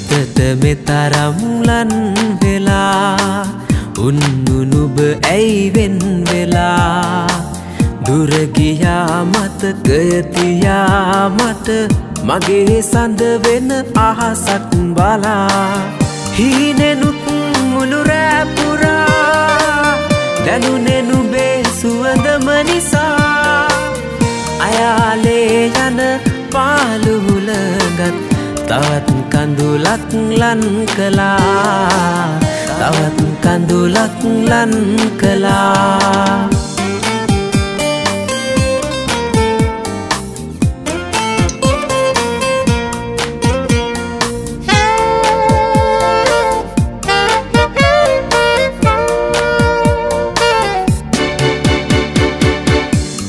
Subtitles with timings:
[0.00, 1.38] හිතට මෙතරම්
[1.68, 1.90] ලන්
[2.40, 3.44] වෙලා
[3.98, 4.96] උන්නුනුබ
[5.30, 7.26] ඇයිවෙන් වෙලා?
[8.06, 11.68] දුරගියා මතකයතියා මට
[12.28, 13.68] මගේ සඳ වෙන
[14.06, 15.48] අහසක් බලා.
[16.38, 17.22] හීනෙනුත්
[17.72, 19.04] මුළුරෑපුරා
[20.46, 23.68] දැනුනෙනුබේ සුවඳම නිසා.
[24.66, 25.98] අයාලේ යන
[26.52, 28.16] පාලුහුලගත්
[28.68, 30.62] තවත් කඳුලක් ලන්
[30.96, 32.28] කලා
[32.78, 34.72] තවත් කඳුලක් ලන්
[35.20, 36.48] කලා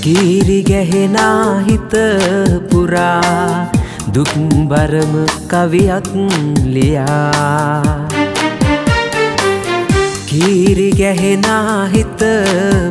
[0.04, 1.94] කීරි ගැහෙනා හිත
[2.70, 3.81] පුරා.
[4.16, 5.14] දුක්බරම
[5.52, 6.10] කවියක්
[6.74, 7.82] ලියා.
[10.30, 12.22] කීරි ගැහෙනා හිත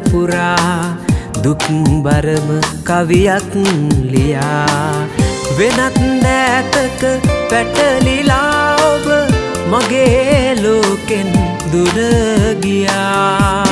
[0.08, 0.96] පුරා
[1.44, 2.48] දුක්බරම
[2.88, 3.52] කවියක්
[4.12, 5.06] ලියා.
[5.58, 7.02] වෙනත් දෑතක
[7.50, 9.06] පැටලිලා ඔබ
[9.72, 11.30] මගේ ලෝකෙන්
[11.72, 13.69] දුරගියා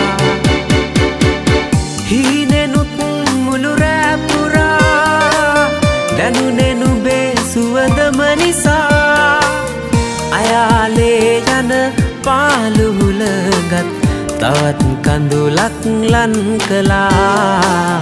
[14.48, 18.00] තවත් කඳුලක් ලන් කලා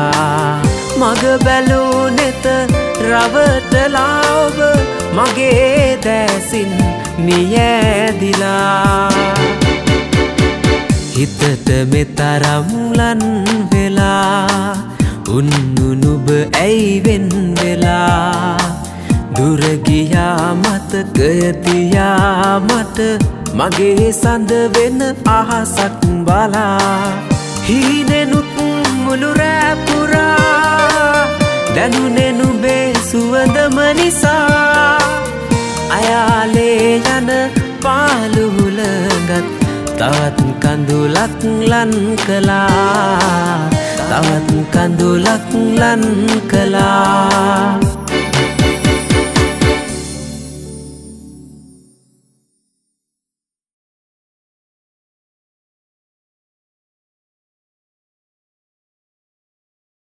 [1.02, 2.46] මග බැලූ නෙත
[3.10, 4.58] රවටලා ඔබ
[5.18, 6.74] මගේ දැසින්
[7.26, 9.10] නියෑදිලා
[11.18, 12.70] හිතට මෙතරම්
[13.00, 13.22] ලන්
[13.72, 14.91] වෙලා
[15.38, 16.28] උන්නුනුබ
[16.62, 17.28] ඇයිවෙන්
[17.58, 18.58] වෙලා
[19.36, 23.00] දුරගියා මතකයතියා මට.
[23.60, 25.00] මගේ සඳ වෙන
[25.38, 26.78] අහසක් බලා.
[27.68, 28.52] හීනෙනුත්
[29.04, 30.32] මුළුරෑපුරා
[31.76, 34.98] දැනුනෙනුබේ සුවඳම නිසා.
[35.98, 37.30] අයාලේ යන
[37.84, 39.48] පාලුහුලගත්
[40.00, 41.42] තවත් කඳුලක්
[41.72, 41.94] ලන්
[42.26, 46.04] කලා තවත් කඳුලක් ලන්
[46.52, 47.31] කලා